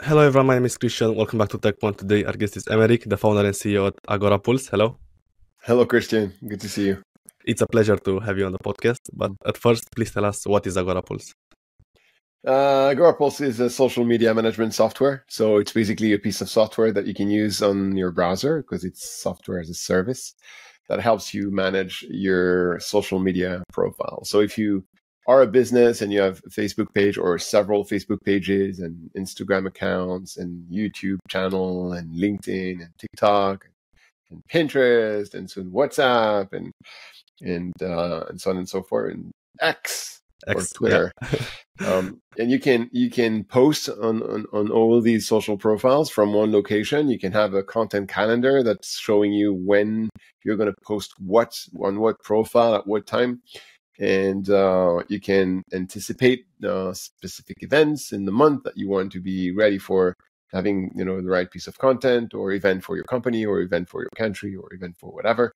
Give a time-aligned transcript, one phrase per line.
[0.00, 1.14] Hello everyone, my name is Christian.
[1.14, 1.96] Welcome back to Tekpon.
[1.96, 4.68] Today our guest is Emeric, the founder and CEO at Agorapulse.
[4.68, 4.98] Hello.
[5.62, 7.02] Hello Christian, good to see you.
[7.44, 8.98] It's a pleasure to have you on the podcast.
[9.12, 11.34] But at first, please tell us what is Agorapulse?
[12.44, 15.24] Uh, Agorapulse is a social media management software.
[15.28, 18.82] So it's basically a piece of software that you can use on your browser because
[18.82, 20.34] it's software as a service
[20.88, 24.24] that helps you manage your social media profile.
[24.24, 24.84] So if you
[25.26, 29.66] are a business and you have a Facebook page or several Facebook pages and Instagram
[29.66, 33.66] accounts and YouTube channel and LinkedIn and TikTok
[34.30, 36.72] and Pinterest and soon WhatsApp and
[37.40, 41.12] and uh, and so on and so forth and X, X or Twitter.
[41.22, 41.38] Yeah.
[41.86, 46.32] um, and you can you can post on, on on all these social profiles from
[46.32, 47.08] one location.
[47.08, 50.10] You can have a content calendar that's showing you when
[50.44, 53.42] you're going to post what on what profile at what time
[53.98, 59.20] and uh, you can anticipate uh, specific events in the month that you want to
[59.20, 60.16] be ready for
[60.52, 63.88] having you know the right piece of content or event for your company or event
[63.88, 65.52] for your country or event for whatever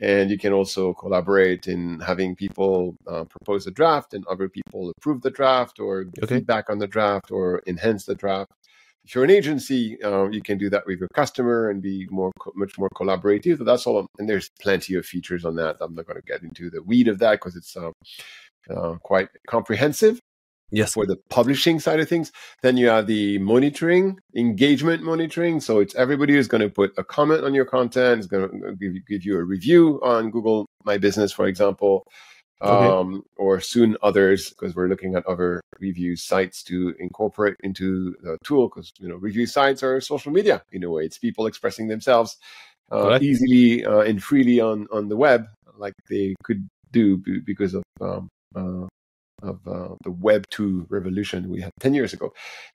[0.00, 4.92] and you can also collaborate in having people uh, propose a draft and other people
[4.96, 6.36] approve the draft or okay.
[6.36, 8.52] feedback on the draft or enhance the draft
[9.04, 12.32] if you're an agency, uh, you can do that with your customer and be more,
[12.54, 13.58] much more collaborative.
[13.58, 14.06] But that's all.
[14.18, 15.76] And there's plenty of features on that.
[15.80, 17.90] I'm not going to get into the weed of that because it's uh,
[18.70, 20.20] uh, quite comprehensive.
[20.72, 20.94] Yes.
[20.94, 22.30] For the publishing side of things,
[22.62, 25.58] then you have the monitoring, engagement monitoring.
[25.60, 28.76] So it's everybody who's going to put a comment on your content, is going to
[28.76, 32.04] give you, give you a review on Google My Business, for example
[32.60, 38.36] um, or soon others because we're looking at other review sites to incorporate into the
[38.44, 41.04] tool because you know review sites are social media in a way.
[41.04, 42.36] It's people expressing themselves
[42.90, 45.46] uh, easily uh, and freely on on the web
[45.78, 48.86] like they could do because of um, uh,
[49.42, 52.32] of uh, the Web 2 revolution we had 10 years ago.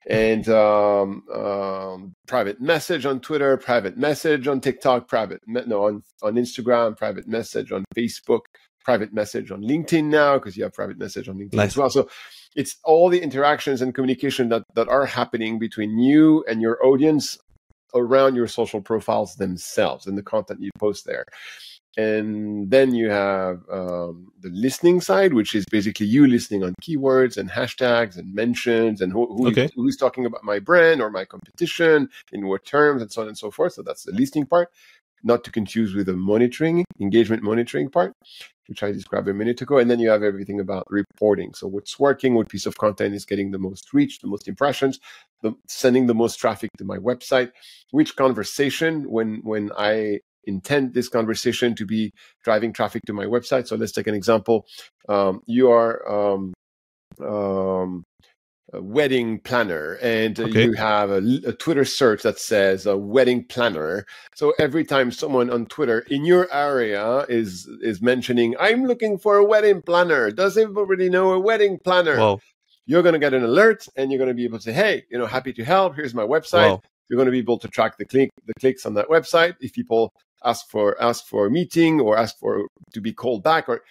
[0.08, 6.02] And um, um, private message on Twitter, private message on TikTok, private, me- no, on,
[6.22, 8.40] on Instagram, private message on Facebook,
[8.86, 11.72] private message on LinkedIn now because you have private message on LinkedIn nice.
[11.72, 11.90] as well.
[11.90, 12.08] So
[12.54, 17.36] it's all the interactions and communication that, that are happening between you and your audience
[17.96, 21.24] around your social profiles themselves and the content you post there.
[21.96, 27.36] And then you have um, the listening side, which is basically you listening on keywords
[27.36, 29.68] and hashtags and mentions and who, who okay.
[29.74, 33.38] who's talking about my brand or my competition in what terms and so on and
[33.38, 33.72] so forth.
[33.72, 34.70] So that's the listening part
[35.22, 38.12] not to confuse with the monitoring, engagement monitoring part,
[38.68, 39.78] which I described a minute ago.
[39.78, 41.54] And then you have everything about reporting.
[41.54, 45.00] So what's working, what piece of content is getting the most reach, the most impressions,
[45.42, 47.52] the, sending the most traffic to my website,
[47.90, 52.12] which conversation when when I intend this conversation to be
[52.44, 53.66] driving traffic to my website.
[53.66, 54.66] So let's take an example.
[55.08, 56.54] Um, you are um,
[57.24, 58.04] um,
[58.82, 60.64] wedding planner and okay.
[60.64, 64.06] you have a, a, Twitter search that says a wedding planner.
[64.34, 69.36] So every time someone on Twitter in your area is is mentioning, "I'm looking for
[69.36, 72.16] a wedding planner," does everybody know a wedding planner?
[72.16, 72.40] Well,
[72.86, 75.04] you're going to get an alert, and you're going to be able to say, "Hey,
[75.10, 75.96] you know, happy to help.
[75.96, 78.94] Here's my website." You're going to be able to track the click the clicks on
[78.94, 79.54] that website.
[79.60, 80.12] If people
[80.44, 83.82] ask for ask for a meeting or ask for to be called back or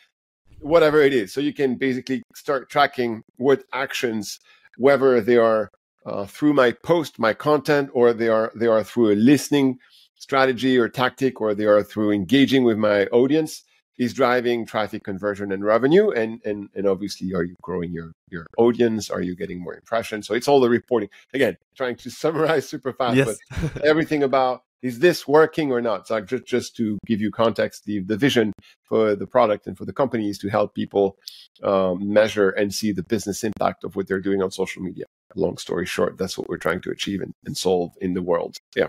[0.60, 4.40] whatever it is, so you can basically start tracking what actions
[4.78, 5.72] whether they are
[6.06, 9.80] uh, through my post, my content, or they are they are through a listening
[10.16, 13.64] strategy or tactic, or they are through engaging with my audience,
[13.98, 16.12] is driving traffic conversion and revenue.
[16.12, 19.10] And and and obviously, are you growing your your audience?
[19.10, 20.28] Are you getting more impressions?
[20.28, 21.10] So it's all the reporting.
[21.34, 23.38] Again, trying to summarize super fast, yes.
[23.50, 26.08] but everything about is this working or not?
[26.08, 28.54] So just, just to give you context, the, the vision
[28.84, 31.18] for the product and for the company is to help people
[31.64, 35.06] um, measure and see the business impact of what they're doing on social media.
[35.36, 38.58] Long story short, that's what we're trying to achieve and, and solve in the world.
[38.76, 38.88] Yeah.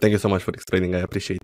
[0.00, 0.94] Thank you so much for explaining.
[0.94, 1.42] I appreciate.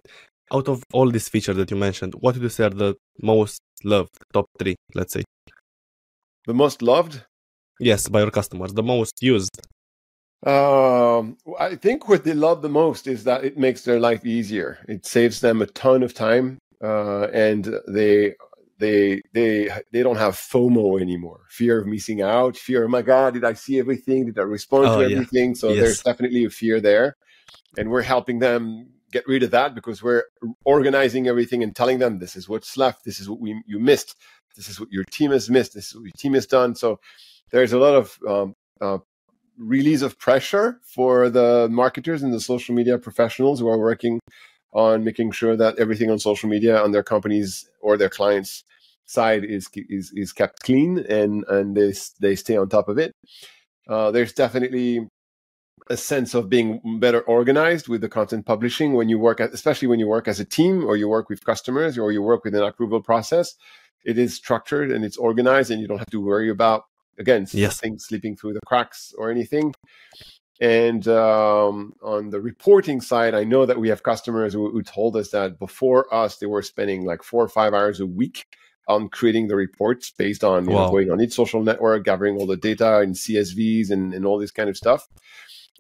[0.53, 3.61] Out of all these features that you mentioned, what would you say are the most
[3.85, 4.77] loved top three?
[4.95, 5.23] Let's say
[6.47, 7.25] the most loved.
[7.79, 9.55] Yes, by your customers, the most used.
[10.47, 14.79] Um, I think what they love the most is that it makes their life easier.
[14.89, 18.35] It saves them a ton of time, uh, and they
[18.79, 21.41] they they they don't have FOMO anymore.
[21.51, 22.57] Fear of missing out.
[22.57, 24.27] Fear, oh my God, did I see everything?
[24.27, 25.51] Did I respond oh, to everything?
[25.51, 25.57] Yeah.
[25.57, 25.81] So yes.
[25.81, 27.17] there's definitely a fear there,
[27.77, 30.25] and we're helping them get rid of that because we're
[30.65, 33.05] organizing everything and telling them this is what's left.
[33.05, 34.15] This is what we you missed.
[34.57, 35.75] This is what your team has missed.
[35.75, 36.75] This is what your team has done.
[36.77, 37.01] So
[37.51, 38.99] there's a lot of um, uh,
[39.59, 44.21] release of pressure for the marketers and the social media professionals who are working
[44.73, 48.65] on making sure that everything on social media on their companies or their clients
[49.07, 53.13] side is is, is kept clean and and they they stay on top of it.
[53.89, 55.09] Uh, there's definitely
[55.91, 59.89] a sense of being better organized with the content publishing when you work at, especially
[59.89, 62.55] when you work as a team or you work with customers or you work with
[62.55, 63.55] an approval process.
[64.05, 66.85] It is structured and it's organized, and you don't have to worry about
[67.19, 67.81] again Yes.
[67.81, 69.75] things slipping through the cracks or anything.
[70.61, 75.17] And um, on the reporting side, I know that we have customers who, who told
[75.17, 78.45] us that before us, they were spending like four or five hours a week
[78.89, 82.47] on creating the reports based on you know, going on each social network, gathering all
[82.47, 85.07] the data in CSVs and, and all this kind of stuff.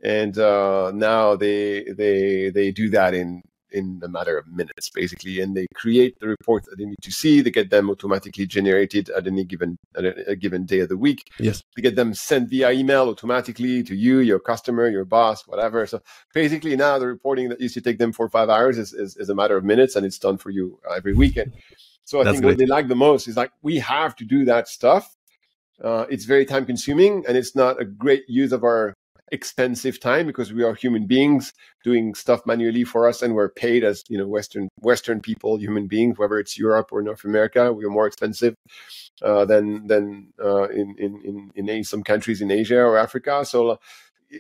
[0.04, 5.40] And uh, now they they they do that in in a matter of minutes, basically,
[5.40, 7.40] and they create the reports that they need to see.
[7.40, 11.30] They get them automatically generated at any given at a, given day of the week
[11.38, 11.62] Yes.
[11.76, 15.86] to get them sent via email automatically to you, your customer, your boss, whatever.
[15.86, 16.00] So
[16.32, 19.16] basically, now the reporting that used to take them four or five hours is, is,
[19.16, 21.52] is a matter of minutes and it's done for you uh, every weekend.
[22.04, 22.58] So I That's think what great.
[22.58, 25.14] they like the most is like, we have to do that stuff.
[25.82, 28.94] Uh, it's very time consuming and it's not a great use of our
[29.32, 31.52] expensive time because we are human beings
[31.84, 35.86] doing stuff manually for us and we're paid as you know western western people human
[35.86, 38.54] beings whether it's europe or north america we are more expensive
[39.22, 43.44] uh, than than uh, in, in in in some countries in Asia or Africa.
[43.44, 43.76] So uh,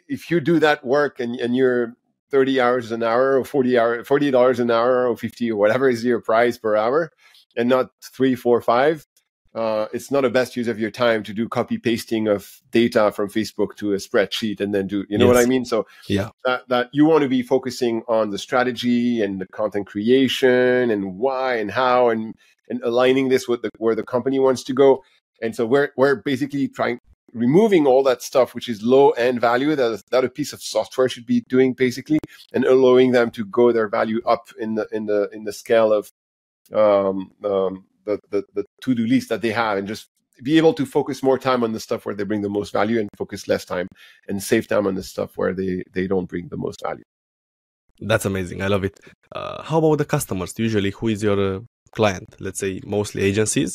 [0.06, 1.94] if you do that work and, and you're
[2.30, 5.88] 30 hours an hour or 40 hour 40 dollars an hour or 50 or whatever
[5.88, 7.10] is your price per hour
[7.56, 9.06] and not three four five
[9.54, 13.10] uh, it's not a best use of your time to do copy pasting of data
[13.12, 15.64] from Facebook to a spreadsheet and then do you know what I mean?
[15.64, 16.30] So Yeah.
[16.44, 21.16] that, that you want to be focusing on the strategy and the content creation and
[21.18, 22.34] why and how and
[22.70, 25.02] and aligning this with the, where the company wants to go.
[25.40, 27.00] And so we're we're basically trying
[27.32, 31.08] removing all that stuff which is low end value that that a piece of software
[31.08, 32.18] should be doing basically
[32.54, 35.92] and allowing them to go their value up in the in the in the scale
[35.92, 36.10] of
[36.72, 40.04] um, um the, the the to-do list that they have and just
[40.42, 42.98] be able to focus more time on the stuff where they bring the most value
[43.00, 43.88] and focus less time
[44.28, 47.08] and save time on the stuff where they they don't bring the most value
[48.10, 48.62] That's amazing.
[48.62, 48.96] I love it.
[49.38, 50.52] Uh, how about the customers?
[50.68, 51.60] Usually, who is your uh,
[51.98, 52.28] client?
[52.38, 53.72] Let's say mostly agencies.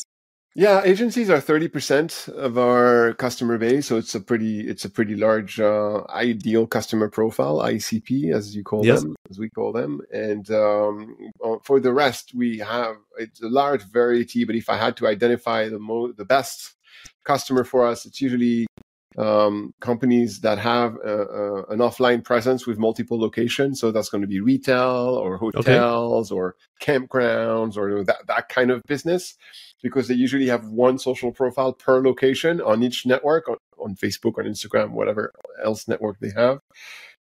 [0.56, 4.88] Yeah, agencies are thirty percent of our customer base, so it's a pretty it's a
[4.90, 9.02] pretty large uh, ideal customer profile (ICP) as you call Yes.
[9.02, 10.00] them, as we call them.
[10.12, 14.44] And um, uh, for the rest, we have it's a large variety.
[14.44, 16.76] But if I had to identify the mo- the best
[17.24, 18.68] customer for us, it's usually
[19.16, 23.80] um, companies that have uh, uh, an offline presence with multiple locations.
[23.80, 28.82] So that's going to be retail or hotels or campgrounds or that that kind of
[28.86, 29.36] business
[29.82, 34.38] because they usually have one social profile per location on each network on, on Facebook,
[34.38, 35.32] on Instagram, whatever
[35.62, 36.60] else network they have,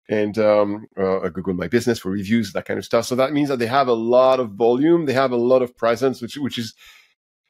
[0.09, 3.05] and um, uh, Google My Business for reviews, that kind of stuff.
[3.05, 5.75] So that means that they have a lot of volume, they have a lot of
[5.77, 6.73] presence, which which is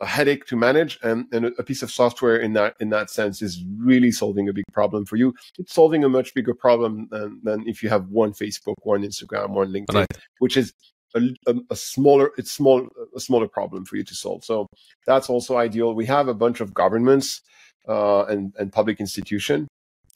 [0.01, 3.42] a headache to manage, and, and a piece of software in that in that sense
[3.42, 5.34] is really solving a big problem for you.
[5.57, 9.50] It's solving a much bigger problem than, than if you have one Facebook, one Instagram,
[9.50, 10.07] one LinkedIn Right.
[10.40, 10.72] which is
[11.16, 14.68] a, a, a smaller it's small a smaller problem for you to solve so
[15.07, 17.42] that's also ideal we have a bunch of governments
[17.88, 19.68] uh, and and public institution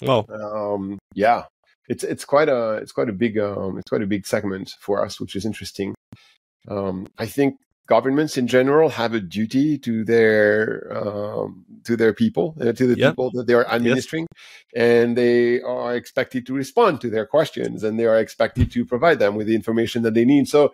[0.01, 0.25] Wow.
[0.31, 1.45] um, yeah
[1.89, 5.03] it's it's quite a it's quite a big um, it's quite a big segment for
[5.03, 5.95] us which is interesting
[6.67, 7.55] um, i think
[7.87, 12.97] governments in general have a duty to their um, to their people uh, to the
[12.97, 13.09] Yeah.
[13.09, 14.25] people that they are administering
[14.75, 19.19] and they are expected to respond to their questions and they are expected to provide
[19.19, 20.47] them with the information that they need.
[20.47, 20.73] So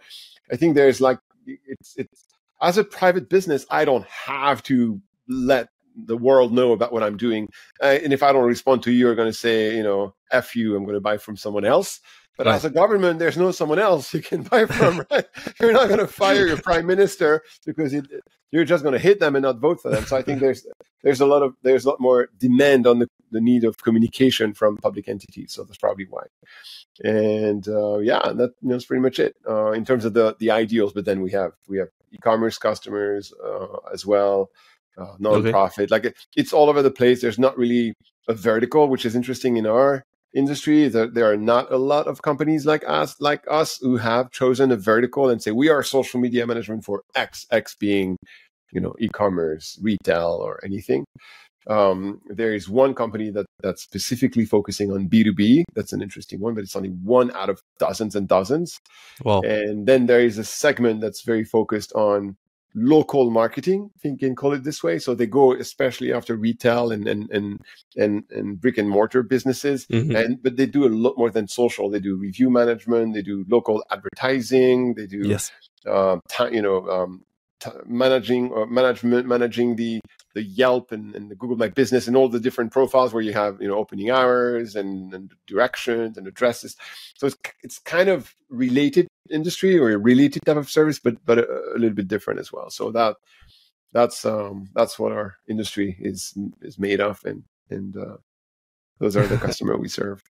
[0.51, 2.25] i think there's like it's it's
[2.62, 7.17] as a private business i don't have to let the world know about what i'm
[7.17, 7.48] doing.
[7.83, 10.55] Uh, and if i don't respond to you you're going to say you know f
[10.55, 12.00] you i'm going to buy from someone else
[12.38, 12.55] but Right.
[12.55, 15.25] as a government there's no someone else you can buy from right?
[15.59, 18.05] You're not going to fire your prime minister because it,
[18.51, 20.05] you're just going to hit them and not vote for them.
[20.05, 20.65] So i think there's
[21.03, 24.53] there's a lot of there's a lot more demand on the, the need of communication
[24.53, 25.53] from public entities.
[25.53, 26.24] So that's probably why.
[27.03, 30.93] And uh, yeah that, that's pretty much it uh, in terms of the the ideals.
[30.93, 34.50] But then we have we have e-commerce customers uh, as well
[34.98, 35.91] uh, non-profit.
[35.91, 37.21] Like it, it's all over the place.
[37.21, 37.93] There's not really
[38.27, 40.03] a vertical which is interesting in our
[40.36, 44.31] industry that there are not a lot of companies like us like us who have
[44.31, 48.15] chosen a vertical and say we are social media management for x x being
[48.71, 51.05] you know e-commerce retail or anything.
[51.67, 56.55] Um, there is one company that that's specifically focusing on b2b that's an interesting one
[56.55, 58.79] but it's only one out of dozens and dozens.
[59.24, 59.41] Wow.
[59.41, 62.38] and then there is a segment that's very focused on
[62.75, 64.99] local marketing, if you can call it this way.
[64.99, 67.59] So they go especially after retail and and and
[67.97, 69.85] and, and brick and mortar businesses.
[69.88, 70.15] Mhm.
[70.15, 71.89] And but they do a lot more than social.
[71.89, 73.13] They do review management.
[73.15, 74.93] They do local advertising.
[74.95, 75.51] They do Yes.
[75.85, 77.23] uh, ti- you know um,
[77.59, 79.99] t- managing or management managing the
[80.33, 83.33] the Yelp and, and the Google My Business and all the different profiles where you
[83.33, 86.75] have you know opening hours and, and directions and addresses.
[87.15, 91.39] So it's it's kind of related industry or a related type of service, but but
[91.39, 92.69] a, a little bit different as well.
[92.69, 93.15] So that
[93.91, 98.17] that's um that's what our industry is is made of, and and uh,
[99.00, 100.24] those are the customer we serve.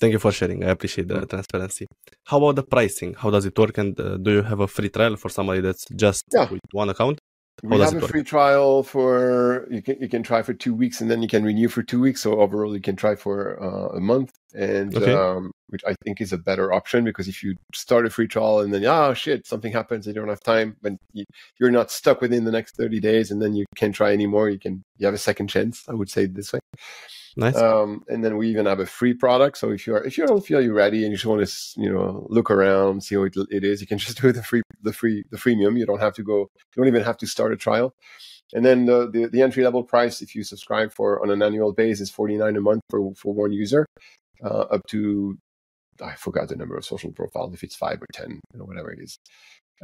[0.00, 0.64] Thank you for sharing.
[0.64, 1.86] I appreciate the transparency.
[2.24, 3.14] How about the pricing?
[3.14, 3.76] How does it work?
[3.78, 6.48] And uh, do you have a free trial for somebody that's just yeah.
[6.50, 7.20] with one account?
[7.64, 8.10] We have a work?
[8.10, 11.44] free trial for you can you can try for two weeks and then you can
[11.44, 12.20] renew for two weeks.
[12.20, 15.12] So overall, you can try for uh, a month, and okay.
[15.12, 18.60] um, which I think is a better option because if you start a free trial
[18.60, 21.24] and then oh shit something happens, you don't have time, but you,
[21.60, 24.50] you're not stuck within the next thirty days, and then you can't try anymore.
[24.50, 25.84] You can you have a second chance.
[25.88, 26.58] I would say this way.
[27.36, 27.56] Nice.
[27.56, 29.56] Um, and then we even have a free product.
[29.56, 31.90] So if you're if you don't feel you're ready and you just want to you
[31.90, 34.92] know look around, see how it, it is, you can just do the free the
[34.92, 35.78] free the freemium.
[35.78, 36.40] You don't have to go.
[36.40, 37.94] You don't even have to start a trial.
[38.54, 41.72] And then the, the, the entry level price, if you subscribe for on an annual
[41.72, 43.86] basis, forty nine a month for for one user,
[44.44, 45.38] uh, up to
[46.02, 48.90] I forgot the number of social profiles, if it's five or ten, you know, whatever
[48.92, 49.16] it is.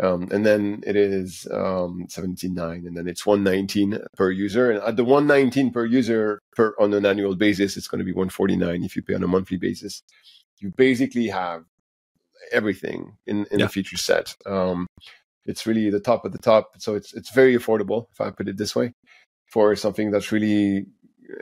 [0.00, 4.70] Um, and then it is um, 79 and then it's 119 per user.
[4.70, 8.12] And at the 119 per user per on an annual basis it's going to be
[8.12, 10.02] 149 if you pay on a monthly basis.
[10.58, 11.64] You basically have
[12.52, 13.66] everything in, in yeah.
[13.66, 14.36] the feature set.
[14.46, 14.86] Um,
[15.48, 18.48] it's really the top of the top so it's it's very affordable if i put
[18.48, 18.92] it this way
[19.46, 20.86] for something that's really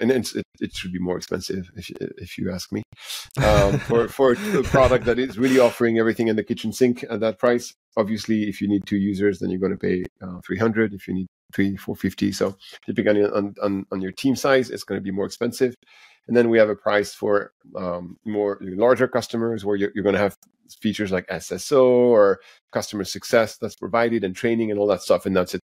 [0.00, 2.82] and it, it should be more expensive if you, if you ask me
[3.42, 7.20] um, for for a product that is really offering everything in the kitchen sink at
[7.20, 7.74] that price.
[7.96, 11.14] Obviously if you need two users then you're going to pay uh, 300 if you
[11.14, 15.10] need three 450 so depending on, on, on your team size it's going to be
[15.10, 15.74] more expensive.
[16.28, 20.16] And then we have a price for um, more larger customers where you're, you're going
[20.16, 20.36] to have
[20.80, 22.40] features like sso or
[22.72, 25.60] customer success that's provided and training and all that stuff and that's it.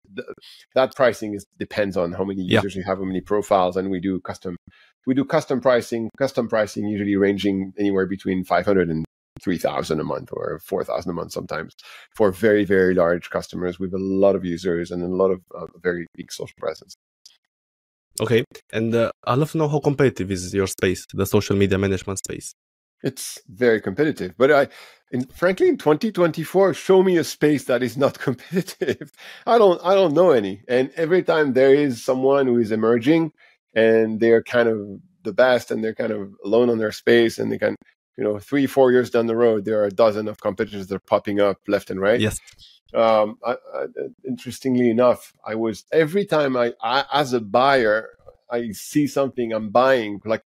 [0.75, 2.79] That pricing is depends on how many users yeah.
[2.79, 4.55] you have how many profiles and we do custom
[5.07, 9.05] we do custom pricing custom pricing usually ranging anywhere between 500 and
[9.41, 11.73] 3000 a month or 4000 a month sometimes
[12.15, 13.79] for very very large customers.
[13.79, 16.95] With a lot of users and a lot of uh, very big social presence.
[18.21, 21.77] Okay and uh, i'd love to know how competitive is your space the social media
[21.77, 22.53] management space
[23.03, 24.67] it's very competitive but i
[25.11, 29.11] in, frankly in 2024 show me a space that is not competitive
[29.45, 33.31] i don't i don't know any and every time there is someone who is emerging
[33.73, 34.79] and they're kind of
[35.23, 37.75] the best and they're kind of alone on their space and they can
[38.19, 40.95] you know, three, four years down the road, there are a dozen of competitors that
[40.95, 42.19] are popping up left and right.
[42.19, 42.37] Yes.
[42.93, 43.85] Um, I, I,
[44.27, 48.09] interestingly enough, I was every time I, I, as a buyer,
[48.51, 50.43] I see something I'm buying, like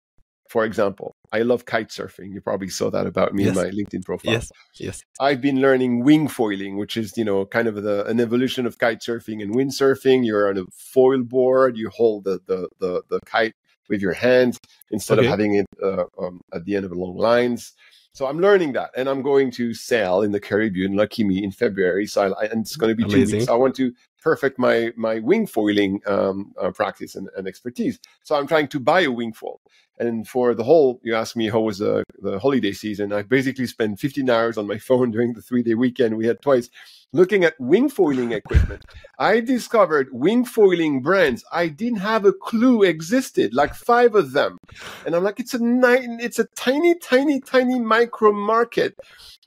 [0.52, 2.34] for example, I love kite surfing.
[2.34, 3.56] You probably saw that about me yes.
[3.56, 4.34] in my LinkedIn profile.
[4.34, 5.02] Yes, yes.
[5.18, 8.76] I've been learning wing foiling, which is you know kind of the, an evolution of
[8.76, 10.26] kite surfing and windsurfing.
[10.26, 11.78] You're on a foil board.
[11.78, 13.54] You hold the the the, the kite
[13.88, 14.58] with your hands
[14.90, 15.26] instead okay.
[15.26, 17.72] of having it uh, um, at the end of long lines.
[18.12, 21.50] So I'm learning that, and I'm going to sail in the Caribbean, lucky me, in
[21.50, 22.06] February.
[22.06, 23.26] So I, and it's going to be Amazing.
[23.26, 23.48] two weeks.
[23.48, 23.90] I want to
[24.22, 27.98] perfect my my wing foiling um, uh, practice and, and, expertise.
[28.22, 29.60] So I'm trying to buy a wing foil.
[29.98, 33.12] And for the whole, you asked me how was the, the holiday season.
[33.12, 36.40] I basically spent 15 hours on my phone during the three day weekend we had
[36.40, 36.70] twice
[37.12, 38.84] looking at wing foiling equipment.
[39.18, 44.58] I discovered wing foiling brands I didn't have a clue existed, like five of them.
[45.04, 48.98] And I'm like, it's a ni- it's a tiny, tiny, tiny micro market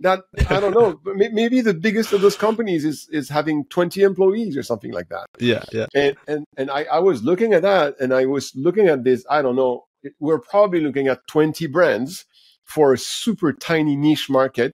[0.02, 1.00] that I don't know.
[1.16, 5.28] maybe the biggest of those companies is is having 20 employees or something like that.
[5.40, 5.86] Yeah, yeah.
[5.96, 9.26] And and and I, I was looking at that and I was looking at this,
[9.30, 9.86] I don't know,
[10.20, 12.26] we're probably looking at 20 brands
[12.64, 14.72] for a super tiny niche market.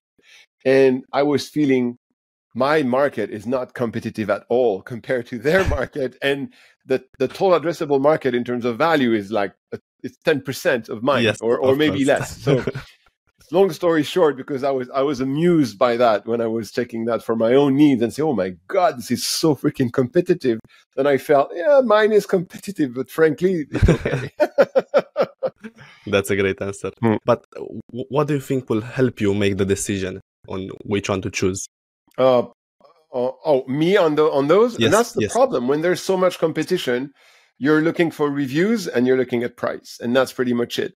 [0.65, 1.97] And I was feeling
[2.53, 6.17] my market is not competitive at all compared to their market.
[6.21, 6.53] And
[6.85, 11.03] the, the total addressable market in terms of value is like, a, it's 10% of
[11.03, 12.07] mine yes, or, or maybe course.
[12.07, 12.37] less.
[12.37, 12.65] So
[13.51, 17.05] long story short, because I was, I was amused by that when I was checking
[17.05, 20.59] that for my own needs and say, Oh my God, this is so freaking competitive.
[20.95, 24.31] Then I felt, yeah, mine is competitive, but frankly, it's okay.
[26.07, 26.91] That's a great answer.
[27.01, 27.15] Hmm.
[27.25, 27.45] But
[27.89, 31.67] what do you think will help you make the decision on which one to choose?
[32.17, 32.43] Uh,
[33.13, 35.31] oh, oh, me on the on those, yes, and that's the yes.
[35.31, 35.67] problem.
[35.67, 37.11] When there's so much competition,
[37.57, 40.93] you're looking for reviews and you're looking at price, and that's pretty much it.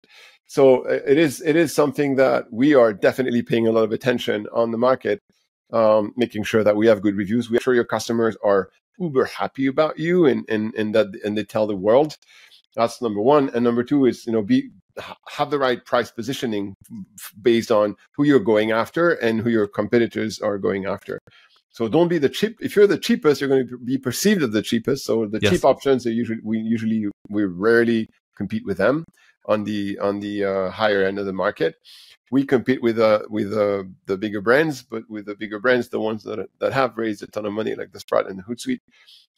[0.48, 3.92] So uh, it is it is something that we are definitely paying a lot of
[3.92, 5.20] attention on the market,
[5.74, 7.50] um, making sure that we have good reviews.
[7.50, 11.38] We are sure your customers are uber happy about you, and and and that and
[11.38, 12.16] they tell the world.
[12.76, 14.70] That's number one, and number two is you know be
[15.28, 16.74] have the right price positioning
[17.42, 21.20] based on who you're going after and who your competitors are going after.
[21.72, 22.58] So don't be the cheap.
[22.62, 25.04] If you're the cheapest, you're going to be perceived as the cheapest.
[25.04, 25.52] So the Yes.
[25.52, 29.06] cheap options are usually we usually we rarely compete with them
[29.48, 31.76] on the on the uh, higher end of the market.
[32.32, 36.00] We compete with uh with uh, the bigger brands, but with the bigger brands, the
[36.00, 38.80] ones that that have raised a ton of money, like the Sprout and the Hootsuite,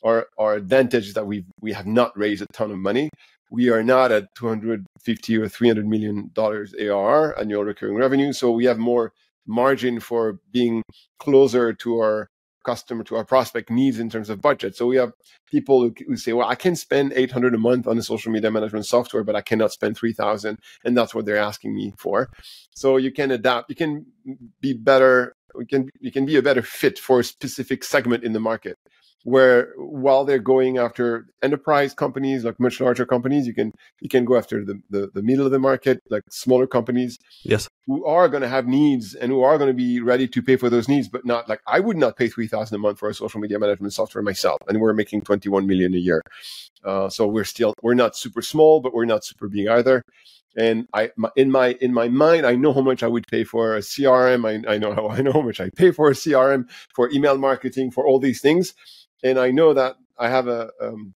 [0.03, 3.09] our our advantage is that we we have not raised a ton of money.
[3.49, 8.65] We are not at 250 or 300 million dollars ARR annual recurring revenue, so we
[8.65, 9.13] have more
[9.45, 10.83] margin for being
[11.19, 12.29] closer to our
[12.69, 14.75] customer to our prospect needs in terms of budget.
[14.75, 15.11] So we have
[15.55, 18.51] people who, who say, "Well, I can spend 800 a month on a social media
[18.51, 22.17] management software, but I cannot spend 3,000," and that's what they're asking me for.
[22.81, 23.69] So you can adapt.
[23.71, 24.05] You can
[24.61, 25.35] be better.
[25.55, 28.77] We can you can be a better fit for a specific segment in the market.
[29.23, 34.23] Where while they're going after enterprise companies, like much larger companies, you can you can
[34.23, 37.67] go after the, the, the middle of the market, like smaller companies Yes.
[37.87, 40.55] who are going to have needs and who are going to be ready to pay
[40.55, 43.09] for those needs, but not like I would not pay three thousand a month for
[43.09, 46.21] a social media management software myself, and we're making twenty one million a year.
[46.83, 50.03] Uh, so we're still we're not super small, but we're not super big either.
[50.55, 53.43] And I my, in my in my mind, I know how much I would pay
[53.43, 54.45] for a CRM.
[54.47, 57.37] I, I know how I know how much I pay for a CRM for email
[57.37, 58.73] marketing for all these things,
[59.23, 61.13] and I know that I have a um,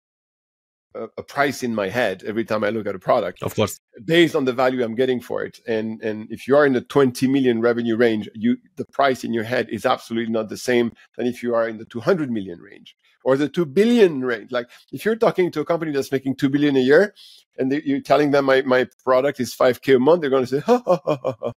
[0.94, 3.78] a, a price in my head every time I look at a product Of course.
[4.04, 5.60] based on the value I'm getting for it.
[5.66, 9.32] And and if you are in the 20 million revenue range, you the price in
[9.32, 12.58] your head is absolutely not the same than if you are in the 200 million
[12.60, 14.50] range or the 2 billion range.
[14.52, 17.14] Like if you're talking to a company that's making 2 billion a year
[17.58, 20.50] and they, you're telling them my, my product is 5k a month, they're going to
[20.50, 21.52] say, ha, ha, ha, ha, ha.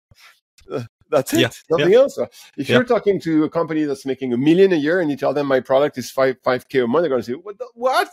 [1.10, 1.42] That's it.
[1.42, 2.18] Yeah, Nothing else.
[2.58, 2.76] If Yeah.
[2.78, 5.46] you're talking to a company that's making a million a year and you tell them
[5.48, 7.60] my product is five five k a month, they're going to say, "What?
[7.60, 8.10] The, what?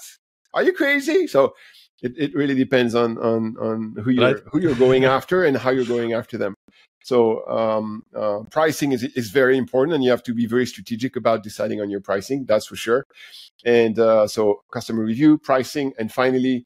[0.52, 1.54] Are you crazy?" So
[2.02, 4.42] it, it really depends on on on who you're Right.
[4.52, 6.54] who you're going after and how you're going after them.
[7.10, 7.18] So
[7.58, 7.86] um,
[8.22, 11.78] uh, pricing is is very important, and you have to be very strategic about deciding
[11.82, 12.38] on your pricing.
[12.50, 13.02] That's for sure.
[13.78, 14.40] And uh, so
[14.76, 16.56] customer review, pricing, and finally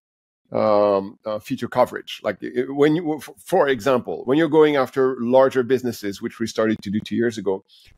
[0.60, 2.12] um, uh, feature coverage.
[2.26, 2.36] Like
[2.82, 3.20] when you,
[3.52, 7.36] for example, when you're going after larger businesses, which we started to do two years
[7.38, 7.54] ago,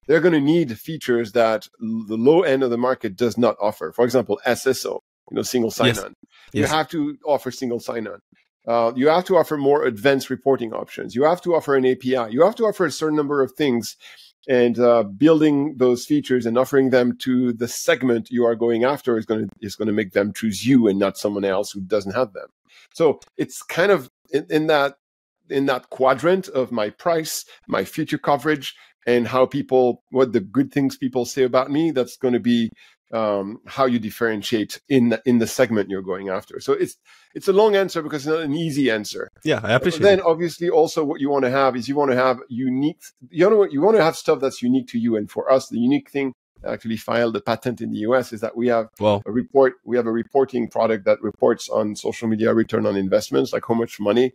[0.06, 3.92] they're going to need features that the low end of the market does not offer.
[3.92, 4.94] For example, SSO,
[5.30, 6.12] you know, single sign-on.
[6.12, 6.14] Yes.
[6.52, 6.71] You Yes.
[6.71, 8.21] have to offer single sign-on.
[8.66, 11.14] Uh, you have to offer more advanced reporting options.
[11.14, 12.30] You have to offer an API.
[12.30, 13.96] You have to offer a certain number of things,
[14.48, 19.16] and uh, building those features and offering them to the segment you are going after
[19.18, 21.80] is going to is going to make them choose you and not someone else who
[21.80, 22.48] doesn't have them.
[22.92, 24.96] So it's kind of in, in that
[25.48, 28.74] in that quadrant of my price, my future coverage,
[29.06, 31.92] and how people what the good things people say about me.
[31.92, 32.70] That's going to be
[33.12, 36.60] um, how you differentiate in the, in the segment you're going after.
[36.60, 36.97] So it's
[37.34, 39.28] it's a long answer because it's not an easy answer.
[39.45, 40.25] Yeah, I appreciate then it.
[40.25, 43.64] obviously also what you want to have is you want to have unique you know
[43.64, 46.32] you want to have stuff that's unique to you and for us the unique thing
[46.66, 49.23] actually filed a patent in the US is that we have Wow.
[49.26, 53.52] a report we have a reporting product that reports on social media return on investments
[53.52, 54.32] like how much money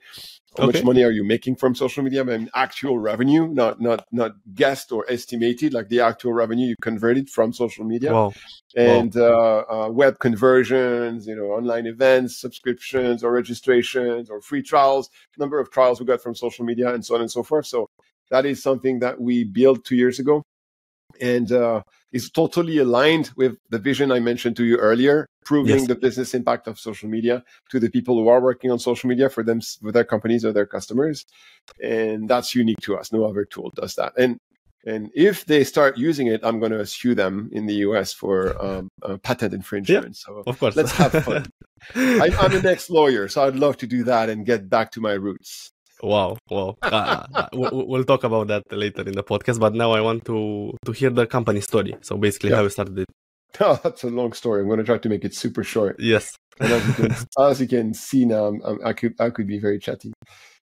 [0.57, 0.79] how Okay.
[0.79, 4.31] much money are you making from social media I mean, actual revenue not not not
[4.53, 8.33] guessed or estimated like the actual revenue you converted from social media Wow.
[8.75, 15.09] and uh, uh, web conversions, you know, online events, subscriptions or registrations or free trials,
[15.37, 17.65] number of trials we got from social media and so on and so forth.
[17.65, 17.87] So
[18.29, 20.41] that is something that we built two years ago
[21.21, 25.87] and uh, is totally aligned with the vision I mentioned to you earlier, proving Yes.
[25.87, 29.29] the business impact of social media to the people who are working on social media
[29.29, 31.25] for them, for their companies or their customers.
[31.81, 33.11] And that's unique to us.
[33.13, 34.13] No other tool does that.
[34.17, 34.37] And
[34.83, 38.59] and if they start using it, I'm going to sue them in the US for
[38.59, 40.17] um, uh, patent infringement.
[40.17, 40.75] So Of course.
[40.75, 41.45] let's have fun.
[41.95, 45.01] I, I'm an ex lawyer, so I'd love to do that and get back to
[45.01, 45.70] my roots.
[46.03, 46.75] Wow, wow.
[46.83, 50.25] Uh, uh, we- we'll talk about that later in the podcast, but now I want
[50.25, 51.95] to to hear the company story.
[52.01, 52.57] So basically, Yeah.
[52.57, 53.07] how you started it.
[53.59, 54.61] Oh, that's a long story.
[54.61, 55.97] I'm going to try to make it super short.
[55.99, 56.35] Yes.
[56.59, 57.15] And as you can,
[57.49, 60.13] as you can see now, I'm, I could I could be very chatty.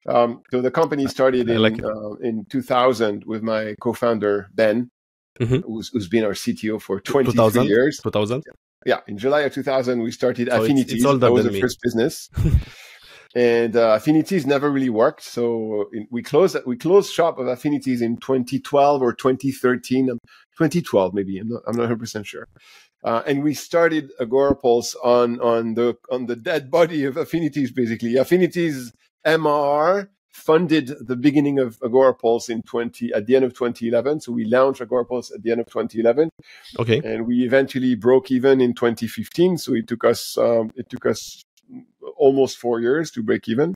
[0.08, 4.90] Um, so the company started in like uh, in 2000 with my co-founder Ben,
[5.42, 5.64] Mhm.
[5.66, 7.66] who's, who's been our CTO for 20 2000?
[7.66, 8.00] years.
[8.04, 8.44] 2000.
[8.86, 10.94] Yeah, in July of 2000, we started So it's- Affinities.
[10.94, 12.30] it's older that was the first business.
[13.36, 15.22] And uh, Affinities never really worked.
[15.24, 20.10] So in, we closed we closed shop of Affinities in 2012 or 2013.
[20.10, 20.20] Um,
[20.58, 21.38] 2012 maybe.
[21.38, 22.48] I'm not I'm not 100 percent sure.
[23.04, 27.72] Uh, and we started Agorapulse on on the on the dead body of Affinities.
[27.72, 28.94] Basically, Affinities
[29.26, 34.20] MR funded the beginning of Agorapulse in 20 at the end of 2011.
[34.20, 36.30] So we launched Agorapulse at the end of 2011
[36.78, 37.02] Okay.
[37.06, 39.58] and we eventually broke even in 2015.
[39.58, 41.42] So it took us um, it took us
[42.18, 43.74] almost four years to break even.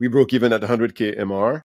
[0.00, 1.62] we broke even at 100k MR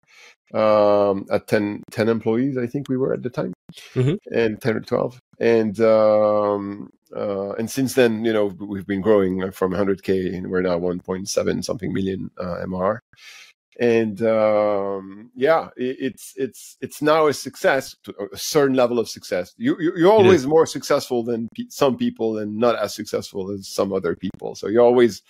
[0.55, 3.53] um, at 10, 10 employees, I think we were at the time,
[3.95, 4.19] Mhm.
[4.31, 5.21] and 10 or 12.
[5.41, 10.63] And um, uh, and since then, you know, we've been growing from 100k, and we're
[10.63, 13.01] now 1.7 something million uh, MR.
[13.81, 17.95] And um, yeah, it, it's it's it's now a success,
[18.33, 19.55] a certain level of success.
[19.57, 23.69] You, you you're always more successful than pe- some people, and not as successful as
[23.73, 24.57] some other people.
[24.57, 25.23] So you're always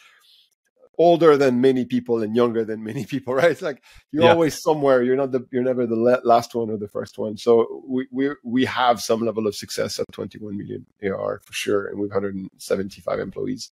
[1.01, 3.51] older than many people and younger than many people, right?
[3.51, 3.83] It's like
[4.13, 4.31] you're Yeah.
[4.33, 5.03] always somewhere.
[5.03, 7.37] You're not the you're never the last one or the first one.
[7.37, 11.87] So we we we have some level of success at 21 million AR for sure,
[11.87, 13.71] and we've 175 employees.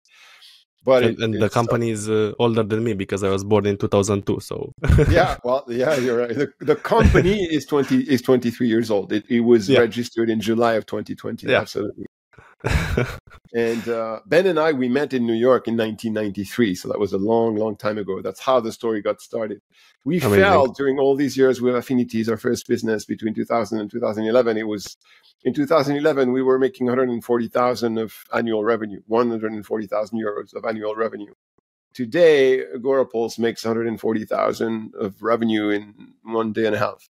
[0.87, 3.67] But and, it- and the company is uh, older than me because I was born
[3.67, 4.41] in 2002.
[4.41, 4.73] So
[5.11, 6.35] yeah, well, yeah, you're right.
[6.35, 9.13] The, the company is 20 is 23 years old.
[9.13, 9.81] It, it was Yeah.
[9.81, 11.47] registered in July of 2020.
[11.49, 11.61] Yeah.
[11.61, 12.07] Absolutely.
[13.55, 16.75] And uh, Ben and I, we met in New York in 1993.
[16.75, 18.21] So that was a long, long time ago.
[18.21, 19.63] That's how the story got started.
[20.05, 20.43] We Amazing.
[20.43, 24.59] failed during all these years with Affinities, our first business between 2000 and 2011.
[24.59, 24.99] It was
[25.45, 31.33] in 2011, we were making 140,000 of annual revenue, 140,000 euros of annual revenue.
[31.95, 37.09] Today, Agorapulse makes 140,000 of revenue in one day and a half.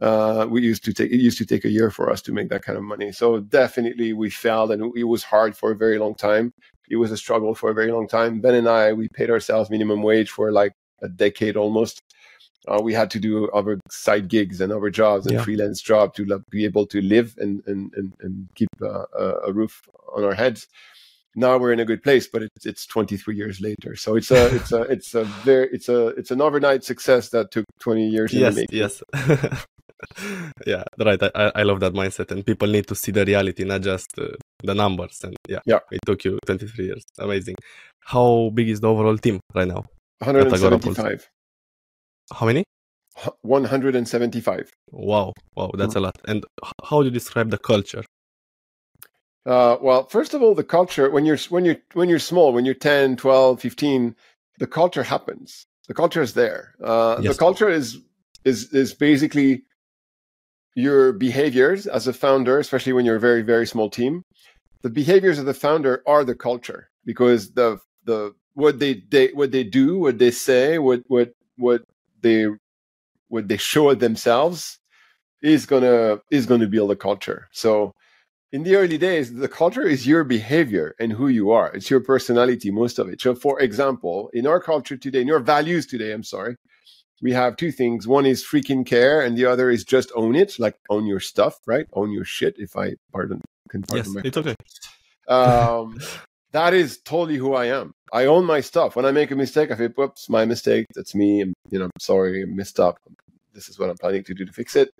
[0.00, 2.48] Uh, we used to take it used to take a year for us to make
[2.50, 3.12] that kind of money.
[3.12, 6.52] So definitely we failed, and it was hard for a very long time.
[6.90, 8.40] It was a struggle for a very long time.
[8.40, 12.00] Ben and I, we paid ourselves minimum wage for like a decade almost.
[12.68, 15.42] Uh, we had to do other side gigs and other jobs and Yeah.
[15.44, 19.04] freelance job to like, be able to live and and and, and keep uh,
[19.46, 19.82] a, roof
[20.14, 20.66] on our heads.
[21.34, 23.94] Now we're in a good place, but it's it's 23 years later.
[23.96, 27.50] So it's a it's a it's a very it's a it's an overnight success that
[27.50, 28.32] took 20 years.
[28.34, 29.02] yes, yes.
[30.66, 31.22] yeah, right.
[31.22, 34.28] I, I- love that mindset, and people need to see the reality, not just uh,
[34.62, 35.20] the numbers.
[35.24, 35.80] And yeah, Yeah.
[35.90, 37.02] it took you 23 years.
[37.18, 37.56] Amazing.
[38.04, 39.84] How big is the overall team right now?
[40.20, 41.28] 175.
[42.32, 42.64] How many?
[43.42, 44.70] 175.
[44.92, 45.96] Wow, wow, that's Mm.
[45.96, 46.16] a lot.
[46.26, 46.44] And
[46.84, 48.04] how do you describe the culture?
[49.44, 52.64] Uh, well, first of all, the culture when you're when you're when you're small, when
[52.64, 54.16] you're 10, 12, 15,
[54.58, 55.66] the culture happens.
[55.88, 56.74] The culture is there.
[56.82, 57.34] Uh, Yes.
[57.36, 57.98] The culture is
[58.44, 59.64] is is basically
[60.76, 64.22] your behaviors as a founder, especially when you're a very very small team.
[64.82, 69.50] The behaviors of the founder are the culture because the the what they, they what
[69.50, 71.82] they do, what they say, what what what
[72.20, 72.46] they
[73.28, 74.78] what they show themselves
[75.42, 77.48] is gonna is gonna build a culture.
[77.52, 77.92] So
[78.52, 81.72] in the early days, the culture is your behavior and who you are.
[81.74, 83.20] It's your personality, most of it.
[83.20, 86.56] So, for example, in our culture today, in your values today, I'm sorry,
[87.22, 88.06] we have two things.
[88.06, 91.58] One is freaking care, and the other is just own it, like own your stuff,
[91.66, 91.86] right?
[91.92, 92.56] Own your shit.
[92.58, 94.54] If I pardon, can pardon Yes, my it's okay.
[95.28, 95.98] um,
[96.52, 97.92] that is totally who I am.
[98.12, 98.96] I own my stuff.
[98.96, 100.86] When I make a mistake, I say, "Whoops, my mistake.
[100.94, 101.40] That's me.
[101.42, 102.98] I'm, you know, I'm sorry, I messed up.
[103.52, 104.90] This is what I'm planning to do to fix it."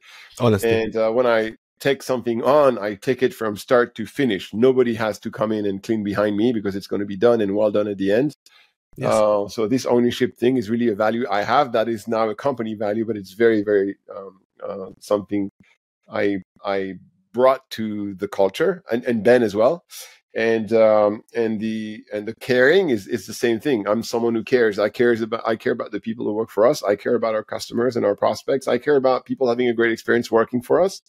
[0.41, 4.53] Honestly, And uh, when I take something on, I take it from start to finish.
[4.55, 7.41] Nobody has to come in and clean behind me because it's going to be done
[7.41, 8.35] and well done at the end.
[8.97, 9.13] Yes.
[9.13, 11.73] Uh, so this ownership thing is really a value I have.
[11.73, 15.51] That is now a company value, but it's very, very um, uh, something
[16.11, 16.95] I I
[17.33, 19.85] brought to the culture and, and Ben as well.
[20.35, 23.89] And um, and the and the caring is is the same thing.
[23.89, 24.79] I'm someone who cares.
[24.79, 26.83] I cares about I care about the people who work for us.
[26.83, 28.69] I care about our customers and our prospects.
[28.69, 31.01] I care about people having a great experience working for us,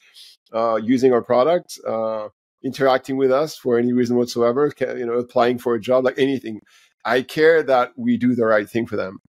[0.53, 2.29] uh, using our product, uh,
[2.63, 4.71] interacting with us for any reason whatsoever.
[4.79, 6.61] You know, applying for a job, like anything.
[7.07, 9.19] I care that we do the right thing for them.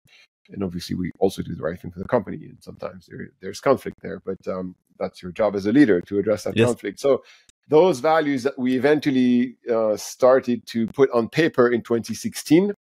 [0.50, 2.38] And obviously, we also do the right thing for the company.
[2.38, 6.18] And sometimes there, there's conflict there, but um, that's your job as a leader to
[6.18, 6.66] address that Yes.
[6.66, 6.98] conflict.
[7.00, 7.22] So,
[7.68, 12.72] those values that we eventually uh, started to put on paper in 2016,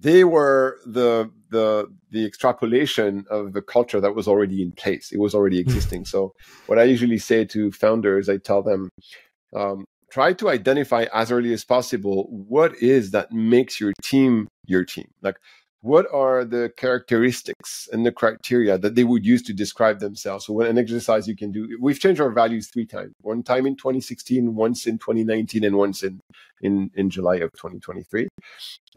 [0.00, 5.12] they were the the the extrapolation of the culture that was already in place.
[5.12, 6.04] It was already existing.
[6.04, 6.34] so,
[6.66, 8.88] what I usually say to founders, I tell them,
[9.54, 14.84] um, try to identify as early as possible what is that makes your team your
[14.84, 15.08] team.
[15.22, 15.38] Like,
[15.80, 20.46] what are the characteristics and the criteria that they would use to describe themselves?
[20.46, 23.12] So, when an exercise you can do, we've changed our values three times.
[23.20, 26.20] One time in 2016, once in 2019, and once in
[26.60, 28.26] in, in July of 2023,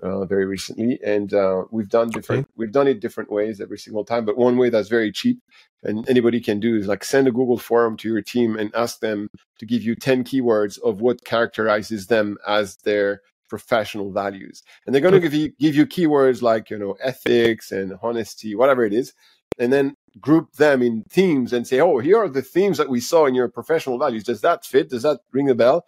[0.01, 0.99] uh, very recently.
[1.05, 2.47] And uh, we've done different.
[2.55, 4.25] We've done it different ways every single time.
[4.25, 5.39] But one way that's very cheap
[5.83, 8.99] and anybody can do is like send a Google form to your team and ask
[8.99, 14.63] them to give you 10 keywords of what characterizes them as their professional values.
[14.85, 18.55] And they're going to give you give you keywords like, you know, ethics and honesty,
[18.55, 19.13] whatever it is.
[19.59, 23.01] And then group them in themes and say, oh, here are the themes that we
[23.01, 24.23] saw in your professional values.
[24.23, 24.89] Does that fit?
[24.89, 25.85] Does that ring a bell?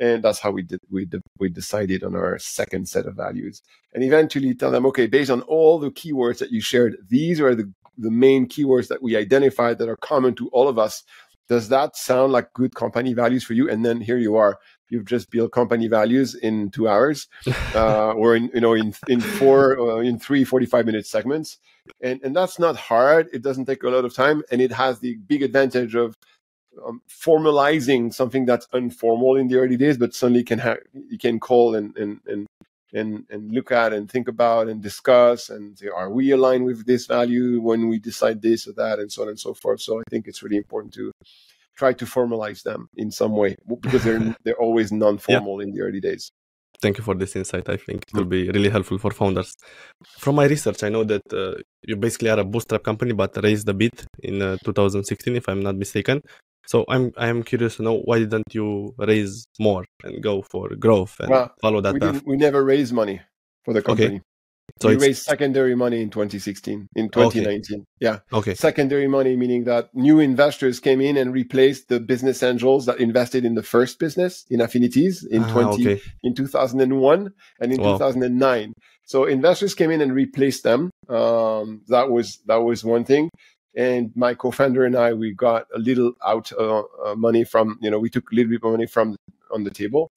[0.00, 3.62] And that's how we did we we decided on our second set of values.
[3.94, 7.54] And eventually tell them, okay, based on all the keywords that you shared, these are
[7.54, 11.04] the the main keywords that we identified that are common to all of us.
[11.48, 13.70] Does that sound like good company values for you?
[13.70, 14.58] And then here you are.
[14.88, 17.28] You've just built company values in two hours,
[17.74, 21.58] uh, or in you know in in four uh, in three 45 minute segments,
[22.00, 23.28] and and that's not hard.
[23.32, 26.14] It doesn't take a lot of time, and it has the big advantage of
[26.84, 31.40] um, formalizing something that's informal in the early days, but suddenly can have you can
[31.40, 32.46] call and and and
[32.96, 36.86] and and look at and think about and discuss and say, are we aligned with
[36.86, 39.80] this value when we decide this or that, and so on and so forth.
[39.80, 41.12] So I think it's really important to
[41.76, 45.66] try to formalize them in some way because they're they're always non-formal yeah.
[45.66, 46.30] in the early days.
[46.82, 47.68] Thank you for this insight.
[47.68, 49.54] I think it will be really helpful for founders.
[50.18, 53.66] From my research, I know that uh, you basically are a bootstrap company, but raised
[53.68, 56.20] a bit in uh, 2016, if I'm not mistaken.
[56.66, 61.16] So I'm I'm curious to know why didn't you raise more and go for growth
[61.20, 62.22] and well, follow that we path?
[62.26, 63.20] We never raised money
[63.64, 64.16] for the company.
[64.16, 64.20] Okay.
[64.82, 67.76] So we raised secondary money in 2016, in 2019.
[67.76, 67.84] Okay.
[68.00, 68.18] Yeah.
[68.32, 68.54] Okay.
[68.54, 73.44] Secondary money meaning that new investors came in and replaced the business angels that invested
[73.44, 76.02] in the first business in affinities in ah, 20 okay.
[76.24, 77.92] in 2001 and in wow.
[77.92, 78.72] 2009.
[79.06, 80.90] So investors came in and replaced them.
[81.08, 83.30] Um, that was that was one thing
[83.76, 87.90] and my co-founder and I, we got a little out uh, uh, money from, you
[87.90, 89.16] know, we took a little bit of money from
[89.52, 90.10] on the table.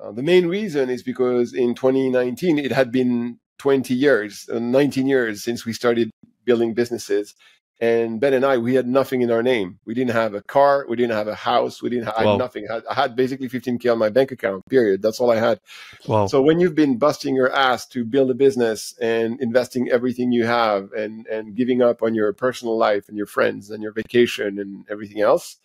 [0.00, 5.06] Uh, the main reason is because in 2019 it had been 20 years, uh, 19
[5.06, 6.10] years since we started
[6.44, 7.34] building businesses,
[7.80, 9.80] and Ben and I, we had nothing in our name.
[9.84, 10.86] We didn't have a car.
[10.88, 11.82] We didn't have a house.
[11.82, 12.36] We didn't have wow.
[12.36, 12.66] nothing.
[12.70, 15.02] I had, I had, basically 15K on my bank account, period.
[15.02, 15.60] That's all I had.
[16.06, 16.26] Wow.
[16.26, 20.46] So when you've been busting your ass to build a business and investing everything you
[20.46, 24.58] have and, and giving up on your personal life and your friends and your vacation
[24.60, 25.56] and everything else,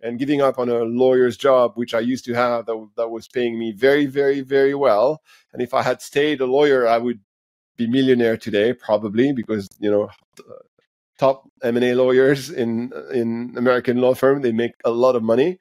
[0.00, 3.26] and giving up on a lawyer's job, which I used to have that, that was
[3.26, 5.22] paying me very, very, very well.
[5.52, 7.18] And if I had stayed a lawyer, I would
[7.76, 10.08] be millionaire today, probably because, you know,
[11.18, 14.42] top M&A lawyers in in American law firm.
[14.42, 15.58] They make a lot of money.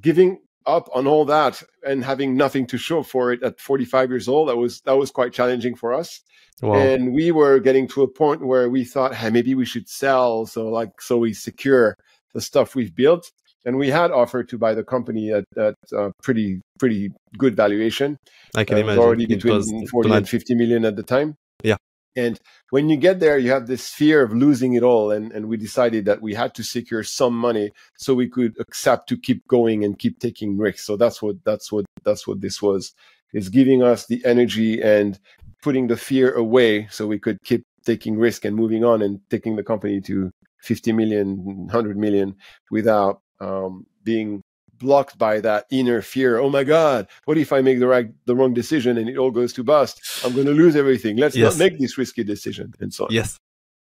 [0.00, 4.28] Giving up on all that and having nothing to show for it at 45 years
[4.28, 6.20] old, that was that was quite challenging for us.
[6.60, 6.74] Wow.
[6.74, 10.46] And we were getting to a point where we thought, hey, maybe we should sell.
[10.46, 11.96] So like so we secure
[12.34, 13.30] the stuff we've built.
[13.64, 18.18] And we had offered to buy the company at, at a pretty pretty good valuation.
[18.56, 19.02] I can uh, imagine.
[19.02, 21.36] Already between 40 and 50 million at the time.
[21.62, 21.76] Yeah.
[22.14, 22.38] And
[22.70, 25.10] when you get there, you have this fear of losing it all.
[25.10, 29.08] And, and we decided that we had to secure some money so we could accept
[29.08, 30.86] to keep going and keep taking risks.
[30.86, 32.92] So that's what, that's what, that's what this was,
[33.32, 35.18] is giving us the energy and
[35.62, 39.56] putting the fear away so we could keep taking risk and moving on and taking
[39.56, 40.30] the company to
[40.62, 42.36] 50 million, 100 million
[42.70, 44.42] without um, being
[44.82, 46.38] blocked by that inner fear.
[46.38, 49.30] Oh my God, what if I make the right, the wrong decision and it all
[49.30, 50.02] goes to bust?
[50.24, 51.16] I'm going to lose everything.
[51.16, 51.52] Let's yes.
[51.52, 53.10] not make this risky decision and so on.
[53.12, 53.38] Yes.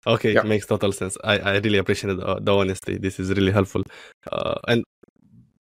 [0.07, 0.39] Okay, yeah.
[0.39, 1.17] it makes total sense.
[1.23, 2.97] I, I really appreciate the, the honesty.
[2.97, 3.83] This is really helpful.
[4.31, 4.83] Uh, and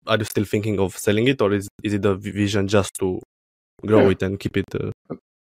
[0.07, 3.21] are you still thinking of selling it, or is is it a vision just to
[3.85, 4.11] grow yeah.
[4.11, 4.65] it and keep it?
[4.73, 4.91] Uh...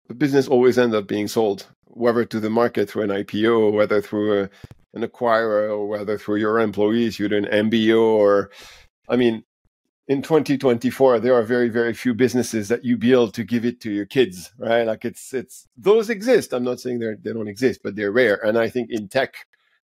[0.08, 4.00] The business always ends up being sold, whether to the market through an IPO, whether
[4.00, 4.50] through a,
[4.94, 8.50] an acquirer, or whether through your employees, you do an MBO, or
[9.08, 9.44] I mean,
[10.08, 13.90] in 2024 there are very very few businesses that you build to give it to
[13.90, 14.84] your kids right?
[14.86, 16.52] Like it's it's those exist.
[16.52, 18.36] I'm not saying they they don't exist but they're rare.
[18.44, 19.34] And i think in tech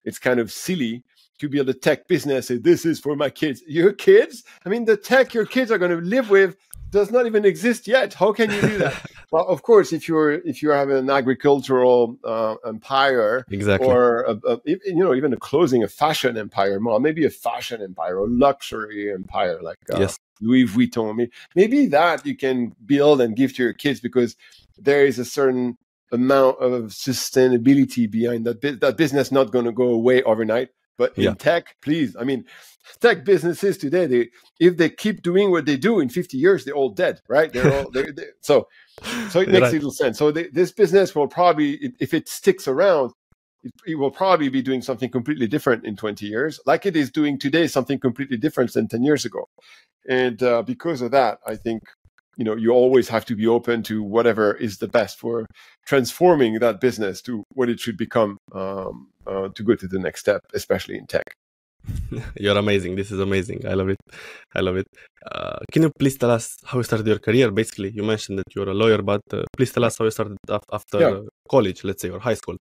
[0.06, 1.04] it's kind of silly
[1.44, 4.86] to build a tech business say this is for my kids your kids i mean
[4.86, 6.56] the tech your kids are going to live with
[6.94, 8.14] does not even exist yet.
[8.14, 9.12] How can you do that?
[9.32, 14.36] well, of course, if you're if you have an agricultural uh, empire, exactly, or a,
[14.48, 19.12] a, you know even a closing a fashion empire, maybe a fashion empire or luxury
[19.12, 20.20] empire like uh, yes.
[20.40, 21.28] Louis Vuitton.
[21.56, 24.38] Maybe that you can build and give to your kids because
[24.78, 25.78] there is a certain
[26.12, 28.62] amount of sustainability behind that.
[28.62, 30.70] That business not going to go away overnight.
[30.98, 31.34] But in yeah.
[31.34, 32.46] tech, please, I mean,
[33.02, 34.30] tech businesses today, they
[34.60, 37.52] if they keep doing what they do in 50 years, they're all dead, right?
[37.52, 38.68] They're all they're, they're, so
[39.30, 39.74] so it makes right.
[39.74, 40.18] little sense.
[40.18, 43.12] So they, this business will probably, if it sticks around,
[43.64, 47.10] it, it, will probably be doing something completely different in 20 years, like it is
[47.10, 49.50] doing today, something completely different than 10 years ago.
[50.08, 51.84] And uh, because of that, I think
[52.38, 55.46] you know you always have to be open to whatever is the best for
[55.86, 60.22] transforming that business to what it should become um, uh, to go to the next
[60.22, 61.34] step, especially in tech.
[62.40, 62.96] You're amazing.
[62.96, 63.66] This is amazing.
[63.68, 63.98] I love it.
[64.56, 64.88] I love it.
[65.30, 67.52] Uh, can you please tell us how you started your career?
[67.52, 70.38] Basically, you mentioned that you're a lawyer, but uh, please tell us how you started
[70.50, 71.20] after yeah.
[71.50, 72.58] college, let's say, or high school.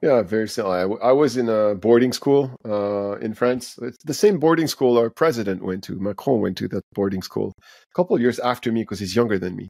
[0.00, 1.02] Yeah, very similar.
[1.02, 3.76] I, was in a boarding school uh, in France.
[3.82, 5.98] It's the same boarding school our president went to.
[5.98, 9.40] Macron went to that boarding school a couple of years after me because he's younger
[9.40, 9.68] than me.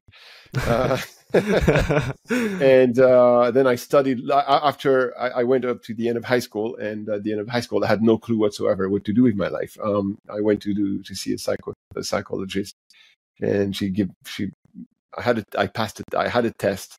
[0.54, 0.98] Uh,
[2.60, 6.40] and uh, then I studied after I, I, went up to the end of high
[6.40, 6.76] school.
[6.76, 9.22] And at the end of high school, I had no clue whatsoever what to do
[9.22, 9.78] with my life.
[9.82, 12.74] Um, I went to do to see a, psycho, a psychologist,
[13.40, 14.50] and she give she
[15.16, 16.06] I had a, I passed it.
[16.14, 16.98] I had a test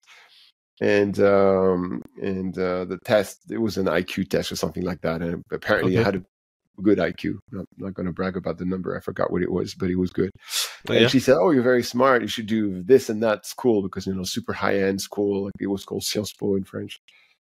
[0.82, 5.22] and um, and uh, the test it was an IQ test or something like that,
[5.22, 6.02] and apparently okay.
[6.02, 6.24] I had a
[6.82, 7.36] good IQ.
[7.54, 8.96] I'm not going to brag about the number.
[8.96, 10.32] I forgot what it was, but it was good.
[10.90, 12.22] Oh, and she said, "Oh, you're very smart.
[12.22, 15.46] You should do this and that school because you know super high end school.
[15.46, 17.00] Like it was called Sciences Po in French."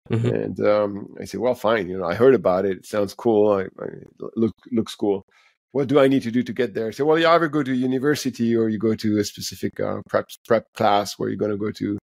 [0.09, 0.27] Mm-hmm.
[0.27, 1.87] And um, I said, "Well, fine.
[1.87, 2.77] You know, I heard about it.
[2.77, 3.51] It sounds cool.
[3.53, 3.87] I, I
[4.35, 5.25] look looks cool."
[5.71, 6.87] What do I need to do to get there?
[6.87, 9.97] I said, well, you either go to university or you go to a specific uh,
[10.09, 11.99] prep prep class where you're going to go to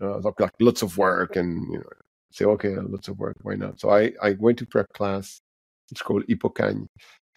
[0.00, 1.84] uh, like lots of work and you know
[2.32, 5.40] say okay lots of work why not so i i went to prep class
[5.90, 6.86] it's called Hypokhâgne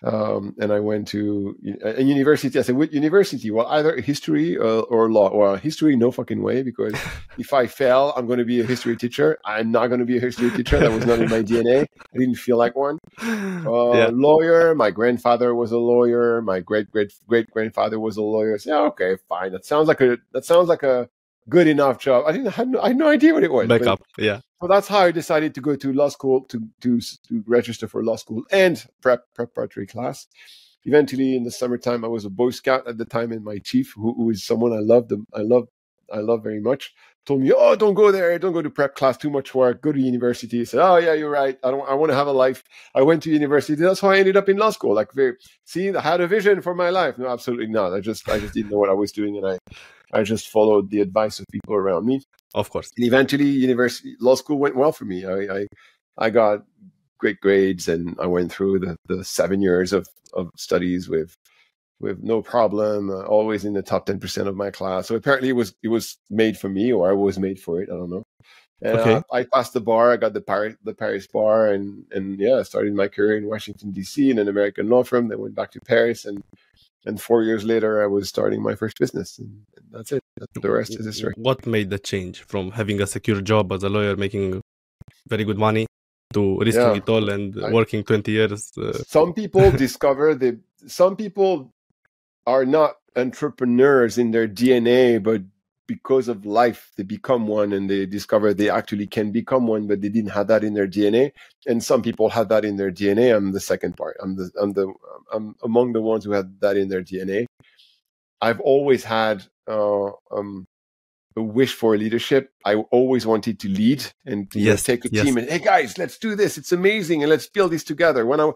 [0.03, 2.59] um, and I went to a university.
[2.59, 5.33] I said, "What university?" Well, either history or, uh, or law.
[5.33, 6.93] Well, history, no fucking way, because
[7.37, 9.39] if I fail, I'm going to be a history teacher.
[9.45, 10.77] I'm not going to be a history teacher.
[10.77, 11.85] That was not in my DNA.
[12.13, 12.99] I didn't feel like one.
[13.21, 14.09] Uh, yeah.
[14.11, 14.75] Lawyer.
[14.75, 16.41] My grandfather was a lawyer.
[16.41, 18.57] My great great great grandfather was a lawyer.
[18.57, 19.53] So, yeah, okay, fine.
[19.53, 21.07] That sounds like a that sounds like a
[21.49, 22.25] good enough job.
[22.27, 23.67] I didn't I had no, I had no idea what it was.
[23.67, 24.41] Backup, yeah.
[24.61, 28.03] So that's how I decided to go to law school to to to register for
[28.03, 30.27] law school and prep preparatory class.
[30.85, 33.93] Eventually, in the summertime, I was a Boy Scout at the time, and my chief,
[33.95, 35.69] who, who is someone I love, them I love,
[36.13, 36.93] I love very much,
[37.25, 38.37] told me, "Oh, don't go there.
[38.37, 39.17] Don't go to prep class.
[39.17, 39.81] Too much work.
[39.81, 41.57] Go to university." I said, "Oh yeah, you're right.
[41.63, 41.87] I don't.
[41.87, 43.75] I want to have a life." I went to university.
[43.75, 44.93] That's how I ended up in law school.
[44.93, 47.17] Like, very, see, I had a vision for my life.
[47.17, 47.93] No, absolutely not.
[47.93, 49.59] I just, I just didn't know what I was doing, and I,
[50.13, 52.21] I just followed the advice of people around me.
[52.53, 52.91] Of course.
[52.97, 55.25] And eventually, university law school went well for me.
[55.25, 55.67] I, I,
[56.17, 56.63] I got
[57.17, 61.35] great grades, and I went through the, the seven years of, of studies with
[61.99, 63.09] with no problem.
[63.09, 65.07] Uh, always in the top ten percent of my class.
[65.07, 67.89] So apparently, it was it was made for me, or I was made for it.
[67.91, 68.23] I don't know.
[68.81, 69.13] And okay.
[69.13, 70.11] uh, I passed the bar.
[70.11, 73.47] I got the Paris the Paris bar, and and yeah, I started my career in
[73.47, 74.29] Washington D.C.
[74.29, 75.29] in an American law firm.
[75.29, 76.43] Then went back to Paris and
[77.05, 79.61] and four years later, I was starting my first business, and
[79.91, 80.23] that's it.
[80.53, 81.33] The rest is history.
[81.37, 84.61] What made the change from having a secure job as a lawyer, making
[85.27, 85.85] very good money,
[86.33, 86.95] to risking yeah.
[86.95, 88.71] it all and I, working twenty years?
[88.77, 88.93] Uh...
[89.07, 91.71] Some people discover that some people
[92.45, 95.41] are not entrepreneurs in their DNA, but
[95.87, 100.01] because of life they become one and they discover they actually can become one but
[100.01, 101.31] they didn't have that in their dna
[101.65, 104.15] and some people have that in their dna i'm the second part.
[104.21, 104.93] I'm the i'm the
[105.33, 107.45] i'm among the ones who had that in their dna
[108.41, 110.65] i've always had uh, um,
[111.35, 112.51] a wish for leadership.
[112.65, 115.25] I always wanted to lead and yes, know, take a yes.
[115.25, 116.57] team and hey guys let's do this.
[116.57, 118.25] It's amazing and let's build this together.
[118.25, 118.51] When i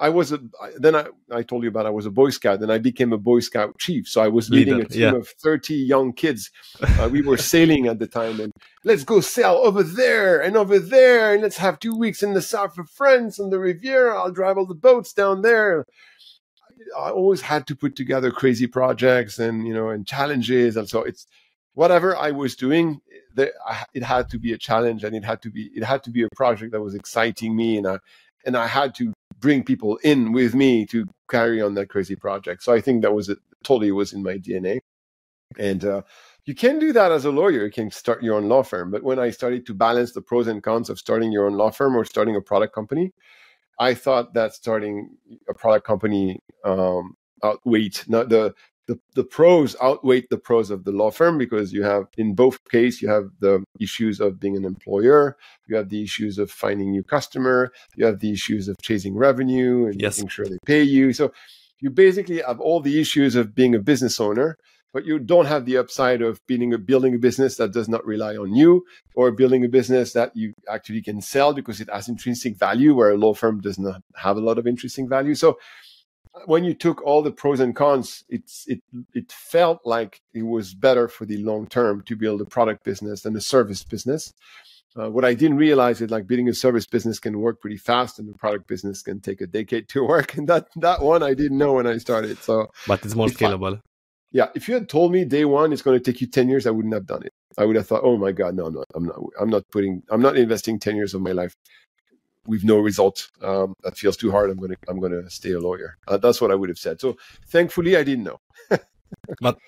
[0.00, 0.40] I was a,
[0.76, 3.18] then I, I told you about I was a Boy Scout, then I became a
[3.18, 4.06] Boy Scout chief.
[4.06, 5.14] So I was leading Leader, a team yeah.
[5.16, 6.50] of 30 young kids.
[6.80, 8.52] Uh, we were sailing at the time and
[8.84, 12.42] let's go sail over there and over there and let's have two weeks in the
[12.42, 14.16] south of France on the Riviera.
[14.16, 15.84] I'll drive all the boats down there.
[16.96, 20.76] I always had to put together crazy projects and, you know, and challenges.
[20.76, 21.26] And so it's
[21.74, 23.00] whatever I was doing,
[23.36, 26.22] it had to be a challenge and it had to be, it had to be
[26.22, 27.78] a project that was exciting me.
[27.78, 27.98] And I,
[28.46, 32.62] and I had to bring people in with me to carry on that crazy project.
[32.62, 33.38] So I think that was it.
[33.64, 34.78] Totally was in my DNA.
[35.58, 36.02] And uh,
[36.44, 37.64] you can do that as a lawyer.
[37.64, 38.90] You can start your own law firm.
[38.90, 41.70] But when I started to balance the pros and cons of starting your own law
[41.70, 43.12] firm or starting a product company,
[43.80, 45.16] I thought that starting
[45.48, 48.54] a product company um, outweighed not the
[48.88, 52.58] the, the pros outweigh the pros of the law firm because you have in both
[52.70, 55.36] cases you have the issues of being an employer
[55.68, 59.86] you have the issues of finding new customer you have the issues of chasing revenue
[59.86, 60.16] and yes.
[60.16, 61.30] making sure they pay you so
[61.80, 64.56] you basically have all the issues of being a business owner
[64.94, 68.04] but you don't have the upside of being a, building a business that does not
[68.06, 72.08] rely on you or building a business that you actually can sell because it has
[72.08, 75.58] intrinsic value where a law firm does not have a lot of intrinsic value so
[76.46, 78.80] when you took all the pros and cons, it's it
[79.14, 83.22] it felt like it was better for the long term to build a product business
[83.22, 84.32] than a service business.
[84.98, 88.18] Uh, what I didn't realize is like building a service business can work pretty fast,
[88.18, 90.36] and the product business can take a decade to work.
[90.36, 92.38] And that that one I didn't know when I started.
[92.38, 93.78] So, but it's more scalable.
[93.78, 93.80] I,
[94.30, 96.66] yeah, if you had told me day one it's going to take you ten years,
[96.66, 97.32] I wouldn't have done it.
[97.56, 99.18] I would have thought, oh my god, no, no, I'm not.
[99.40, 100.02] I'm not putting.
[100.10, 101.54] I'm not investing ten years of my life
[102.48, 103.28] with no result.
[103.42, 104.50] Um, that feels too hard.
[104.50, 105.96] I'm gonna I'm gonna stay a lawyer.
[106.08, 107.00] Uh, that's what I would have said.
[107.00, 108.38] So thankfully, I didn't know.
[109.40, 109.58] but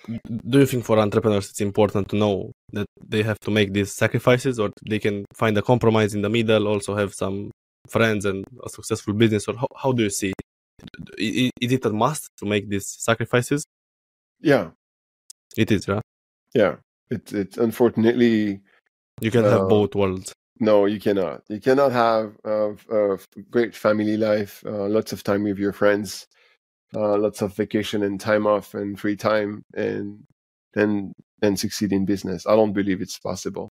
[0.48, 3.92] do you think for entrepreneurs it's important to know that they have to make these
[3.92, 7.50] sacrifices or they can find a compromise in the middle also have some
[7.88, 11.50] friends and a successful business or how, how do you see it?
[11.60, 13.64] is it a must to make these sacrifices
[14.40, 14.70] yeah
[15.56, 16.02] it is right
[16.54, 16.76] yeah
[17.10, 18.60] it's it's unfortunately
[19.20, 23.16] you can have uh, both worlds no you cannot you cannot have a uh,
[23.50, 26.26] great family life uh, lots of time with your friends
[26.94, 30.20] uh, lots of vacation and time off and free time and
[30.74, 32.46] and and succeed in business.
[32.46, 33.70] I don't believe it's possible.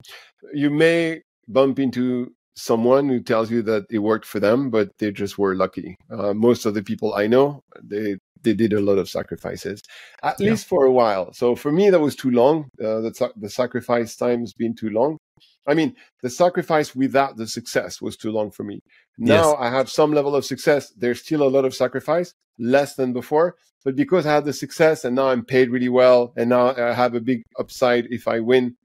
[0.55, 5.11] You may bump into someone who tells you that it worked for them, but they
[5.11, 5.97] just were lucky.
[6.11, 9.83] Uh, most of the people I know, they they did a lot of sacrifices,
[10.23, 10.51] at yeah.
[10.51, 11.33] least for a while.
[11.33, 12.69] So for me, that was too long.
[12.83, 15.19] Uh, the the sacrifice time's been too long.
[15.67, 18.81] I mean, the sacrifice without the success was too long for me.
[19.19, 19.57] Now yes.
[19.61, 20.91] I have some level of success.
[20.97, 23.57] There's still a lot of sacrifice, less than before.
[23.85, 26.93] But because I had the success and now I'm paid really well and now I
[26.93, 28.77] have a big upside if I win,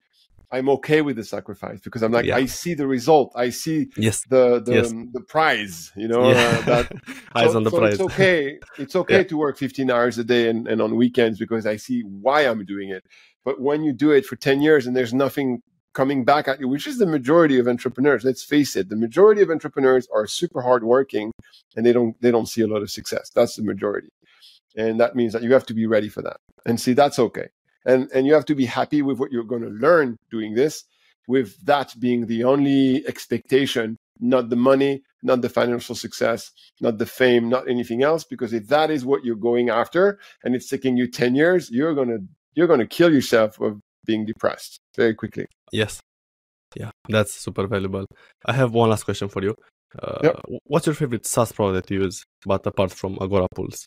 [0.51, 2.35] I'm okay with the sacrifice because I'm like, yeah.
[2.35, 3.31] I see the result.
[3.35, 4.23] I see yes.
[4.29, 4.91] the the, yes.
[5.13, 6.35] the prize, you know, yeah.
[6.35, 6.91] uh, that,
[7.35, 7.93] eyes so, on the so prize.
[7.93, 8.59] It's okay.
[8.77, 9.23] It's okay yeah.
[9.23, 12.65] to work 15 hours a day and, and on weekends because I see why I'm
[12.65, 13.03] doing it.
[13.43, 15.61] But when you do it for 10 years and there's nothing
[15.95, 18.23] coming back at you, which is the majority of entrepreneurs.
[18.23, 21.31] Let's face it, the majority of entrepreneurs are super hardworking
[21.75, 23.31] and they don't they don't see a lot of success.
[23.33, 24.09] That's the majority.
[24.75, 26.37] And that means that you have to be ready for that.
[26.65, 27.47] And see, that's okay.
[27.85, 30.83] And and you have to be happy with what you're going to learn doing this,
[31.27, 37.05] with that being the only expectation, not the money, not the financial success, not the
[37.05, 38.23] fame, not anything else.
[38.23, 41.93] Because if that is what you're going after and it's taking you 10 years, you're
[41.93, 42.19] gonna
[42.53, 45.45] you're gonna kill yourself of being depressed very quickly.
[45.71, 45.99] Yes.
[46.75, 48.05] Yeah, that's super valuable.
[48.45, 49.55] I have one last question for you.
[50.01, 50.41] Uh, yep.
[50.65, 53.85] What's your favorite SaaS product you use, but apart from Agorapulse?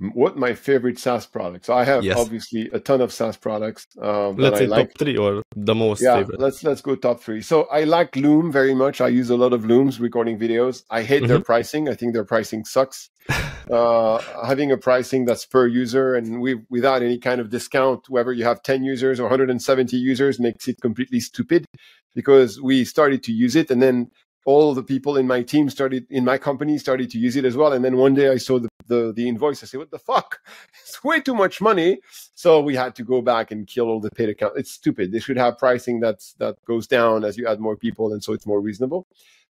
[0.00, 1.68] What my favorite SaaS products?
[1.68, 2.16] I have yes.
[2.16, 3.84] obviously a ton of SaaS products.
[4.00, 4.90] Um, let's say I like.
[4.90, 6.38] top three or the most yeah, favorite.
[6.38, 7.42] let's let's go top three.
[7.42, 9.00] So I like Loom very much.
[9.00, 10.84] I use a lot of Looms recording videos.
[10.88, 11.28] I hate mm-hmm.
[11.28, 11.88] their pricing.
[11.88, 13.10] I think their pricing sucks.
[13.70, 18.32] uh, having a pricing that's per user and we, without any kind of discount, whether
[18.32, 21.66] you have 10 users or 170 users, makes it completely stupid
[22.14, 24.10] because we started to use it and then
[24.48, 27.54] all the people in my team started in my company started to use it as
[27.54, 27.74] well.
[27.74, 29.62] And then one day I saw the, the, the invoice.
[29.62, 30.40] I said, what the fuck?
[30.82, 32.00] It's way too much money.
[32.34, 34.54] So we had to go back and kill all the paid account.
[34.56, 35.12] It's stupid.
[35.12, 38.32] They should have pricing that's that goes down as you add more people, and so
[38.32, 39.06] it's more reasonable.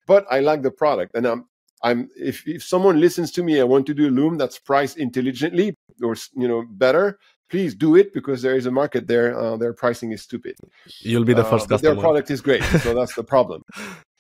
[0.09, 1.45] But I like the product, and I'm
[1.85, 5.77] I'm if if someone listens to me, I want to do loom that's priced intelligently
[6.03, 7.19] or you know better.
[7.51, 9.39] Please do it because there is a market there.
[9.39, 10.57] Uh, their pricing is stupid.
[11.01, 11.95] You'll be the first uh, customer.
[11.95, 13.63] Their product is great, so that's the problem.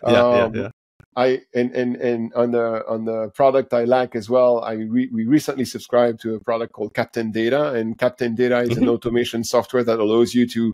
[0.06, 0.70] yeah, um, yeah, yeah.
[1.18, 4.62] I and, and and on the on the product I like as well.
[4.62, 8.70] I re, we recently subscribed to a product called Captain Data, and Captain Data is
[8.70, 8.84] mm-hmm.
[8.84, 10.72] an automation software that allows you to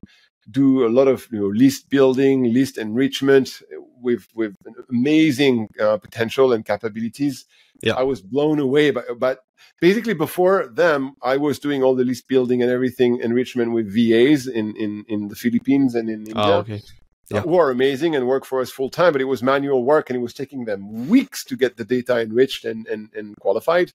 [0.51, 3.62] do a lot of you know, list building, list enrichment
[4.01, 4.57] with with
[4.90, 7.47] amazing uh, potential and capabilities.
[7.82, 7.95] Yeah.
[7.95, 9.45] I was blown away by but
[9.80, 14.47] basically before them I was doing all the list building and everything enrichment with VAs
[14.47, 16.34] in in in the Philippines and in India.
[16.36, 16.82] Oh, okay.
[17.30, 17.40] Yeah.
[17.40, 20.16] Who are amazing and work for us full time, but it was manual work and
[20.16, 23.92] it was taking them weeks to get the data enriched and, and, and qualified.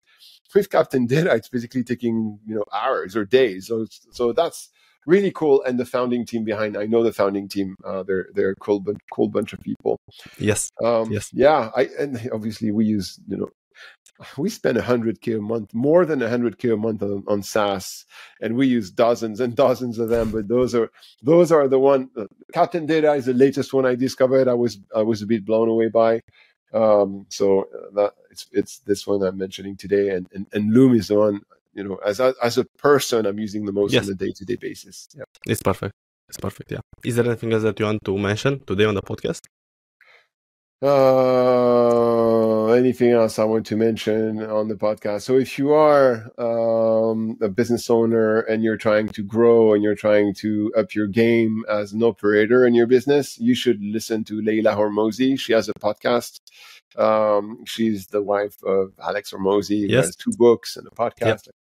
[0.55, 3.67] With Captain Data, it's basically taking you know hours or days.
[3.67, 4.69] So so that's
[5.09, 5.63] really cool.
[5.63, 7.75] And the founding team behind, I know the founding team.
[7.83, 9.99] Uh, they're they're a cool, bunch, cool bunch of people.
[10.37, 10.69] Yes.
[10.83, 11.29] Um, yes.
[11.33, 11.71] Yeah.
[11.75, 13.49] I and obviously we use you know
[14.37, 18.05] we spend 100k a month more than 100k a month on, on SaaS
[18.41, 20.91] and we use dozens and dozens of them but those are
[21.23, 24.79] those are the one uh, captain data is the latest one i discovered i was
[24.93, 26.19] i was a bit blown away by
[26.73, 30.93] um, so uh, that it's it's this one i'm mentioning today and and, and loom
[30.95, 31.39] is the one
[31.73, 34.05] you know, as a, as a person, I'm using the most yes.
[34.05, 35.07] on a day to day basis.
[35.15, 35.93] Yeah, it's perfect.
[36.27, 36.71] It's perfect.
[36.71, 36.79] Yeah.
[37.03, 39.41] Is there anything else that you want to mention today on the podcast?
[40.81, 45.23] Uh, anything else I want to mention on the podcast?
[45.23, 49.95] So, if you are um, a business owner and you're trying to grow and you're
[49.95, 54.41] trying to up your game as an operator in your business, you should listen to
[54.41, 55.37] Leila Hormozi.
[55.37, 56.39] She has a podcast
[56.97, 60.07] um, she's the wife of Alex Hormozi, who yes.
[60.07, 61.47] has two books and a podcast.
[61.47, 61.55] Yep.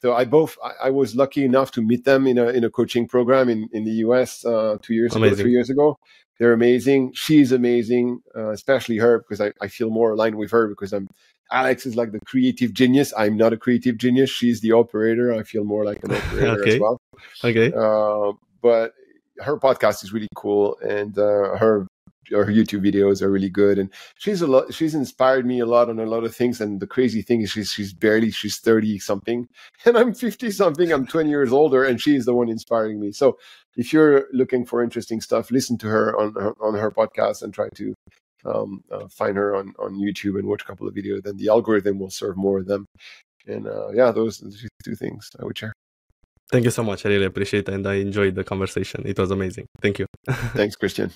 [0.00, 2.70] So I both I, I, was lucky enough to meet them in a in a
[2.70, 5.34] coaching program in in the US uh, two years amazing.
[5.34, 5.96] ago, three years ago.
[6.38, 7.12] They're amazing.
[7.14, 11.08] She's amazing, uh, especially her because I, I feel more aligned with her because I'm
[11.52, 13.12] Alex is like the creative genius.
[13.16, 14.30] I'm not a creative genius.
[14.30, 15.32] She's the operator.
[15.32, 16.74] I feel more like an operator okay.
[16.74, 17.00] as well.
[17.44, 17.72] Okay.
[17.72, 18.94] Uh, but
[19.38, 21.86] her podcast is really cool, and uh, her
[22.30, 24.72] her YouTube videos are really good, and she's a lot.
[24.72, 26.60] She's inspired me a lot on a lot of things.
[26.60, 29.48] And the crazy thing is, she's she's barely she's thirty something,
[29.84, 30.92] and I'm fifty something.
[30.92, 33.12] I'm twenty years older, and she's the one inspiring me.
[33.12, 33.38] So
[33.76, 37.68] if you're looking for interesting stuff, listen to her on on her podcast and try
[37.74, 37.94] to
[38.44, 41.22] um, uh, find her on on YouTube and watch a couple of videos.
[41.22, 42.86] Then the algorithm will serve more of them.
[43.46, 45.72] And uh, yeah, those are the two things I would share.
[46.52, 47.06] Thank you so much.
[47.06, 49.04] I really appreciate it and I enjoyed the conversation.
[49.06, 49.66] It was amazing.
[49.80, 50.06] Thank you.
[50.28, 51.10] Thanks, Christian.